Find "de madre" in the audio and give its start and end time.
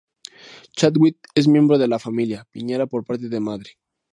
3.29-3.77